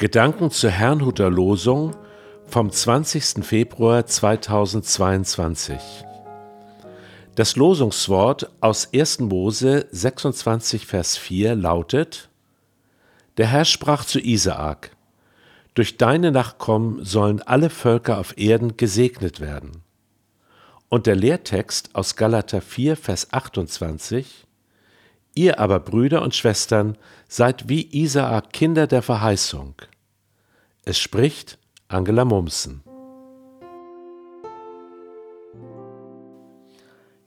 [0.00, 1.94] Gedanken zur Herrnhuter Losung
[2.46, 3.44] vom 20.
[3.44, 5.78] Februar 2022.
[7.34, 9.20] Das Losungswort aus 1.
[9.20, 12.30] Mose 26, Vers 4 lautet:
[13.36, 14.96] Der Herr sprach zu Isaak:
[15.74, 19.82] Durch deine Nachkommen sollen alle Völker auf Erden gesegnet werden.
[20.88, 24.46] Und der Lehrtext aus Galater 4, Vers 28:
[25.34, 26.96] Ihr aber, Brüder und Schwestern,
[27.28, 29.74] seid wie Isaak Kinder der Verheißung.
[30.84, 32.82] Es spricht Angela Mumsen.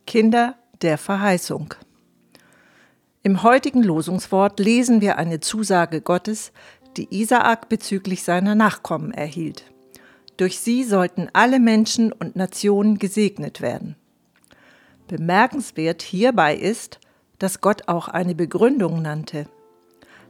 [0.05, 1.73] Kinder der Verheißung.
[3.23, 6.51] Im heutigen Losungswort lesen wir eine Zusage Gottes,
[6.97, 9.63] die Isaak bezüglich seiner Nachkommen erhielt.
[10.37, 13.95] Durch sie sollten alle Menschen und Nationen gesegnet werden.
[15.07, 16.99] Bemerkenswert hierbei ist,
[17.39, 19.47] dass Gott auch eine Begründung nannte.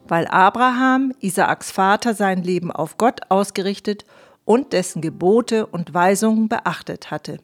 [0.07, 4.05] Weil Abraham, Isaaks Vater, sein Leben auf Gott ausgerichtet
[4.45, 7.39] und dessen Gebote und Weisungen beachtet hatte.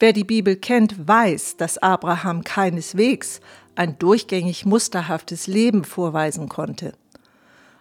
[0.00, 3.40] Wer die Bibel kennt, weiß, dass Abraham keineswegs
[3.76, 6.94] ein durchgängig musterhaftes Leben vorweisen konnte.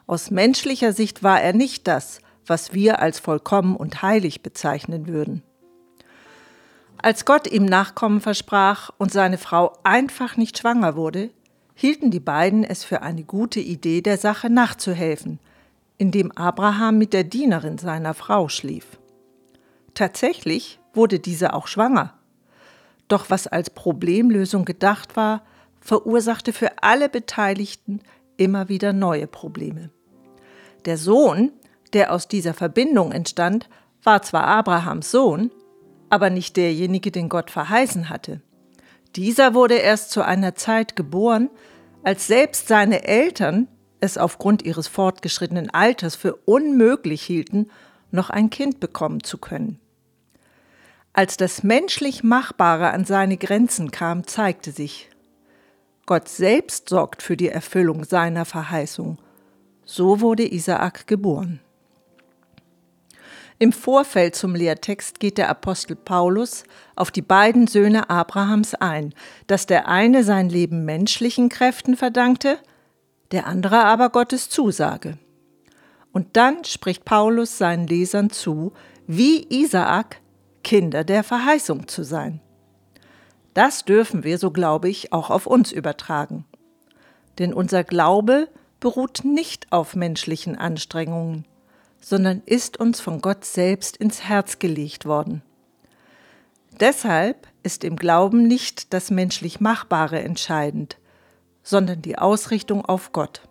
[0.06, 5.44] Aus menschlicher Sicht war er nicht das, was wir als vollkommen und heilig bezeichnen würden.
[7.04, 11.32] Als Gott ihm Nachkommen versprach und seine Frau einfach nicht schwanger wurde,
[11.76, 15.40] hielten die beiden es für eine gute Idee, der Sache nachzuhelfen,
[15.98, 18.86] indem Abraham mit der Dienerin seiner Frau schlief.
[19.96, 22.14] Tatsächlich wurde diese auch schwanger.
[23.10, 25.44] Doch was als Problemlösung gedacht war,
[25.82, 28.00] verursachte für alle Beteiligten
[28.38, 29.90] immer wieder neue Probleme.
[30.86, 31.52] Der Sohn,
[31.92, 33.68] der aus dieser Verbindung entstand,
[34.04, 35.52] war zwar Abrahams Sohn,
[36.14, 38.40] aber nicht derjenige, den Gott verheißen hatte.
[39.16, 41.50] Dieser wurde erst zu einer Zeit geboren,
[42.04, 43.68] als selbst seine Eltern
[44.00, 47.72] es aufgrund ihres fortgeschrittenen Alters für unmöglich hielten,
[48.12, 49.80] noch ein Kind bekommen zu können.
[51.14, 55.10] Als das menschlich Machbare an seine Grenzen kam, zeigte sich,
[56.06, 59.18] Gott selbst sorgt für die Erfüllung seiner Verheißung.
[59.84, 61.60] So wurde Isaak geboren.
[63.64, 66.66] Im Vorfeld zum Lehrtext geht der Apostel Paulus
[66.98, 69.14] auf die beiden Söhne Abrahams ein,
[69.48, 72.60] dass der eine sein Leben menschlichen Kräften verdankte,
[73.32, 75.18] der andere aber Gottes Zusage.
[76.12, 78.74] Und dann spricht Paulus seinen Lesern zu,
[79.08, 80.20] wie Isaak
[80.66, 82.42] Kinder der Verheißung zu sein.
[83.54, 86.44] Das dürfen wir, so glaube ich, auch auf uns übertragen.
[87.40, 88.50] Denn unser Glaube
[88.82, 91.46] beruht nicht auf menschlichen Anstrengungen,
[92.04, 95.42] sondern ist uns von Gott selbst ins Herz gelegt worden.
[96.80, 100.98] Deshalb ist im Glauben nicht das menschlich Machbare entscheidend,
[101.62, 103.42] sondern die Ausrichtung auf Gott.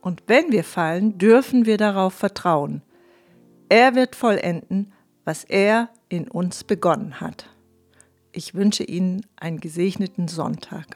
[0.00, 2.82] Und wenn wir fallen, dürfen wir darauf vertrauen.
[3.68, 4.92] Er wird vollenden,
[5.24, 7.48] was er in uns begonnen hat.
[8.32, 10.86] Ich wünsche Ihnen einen gesegneten Sonntag.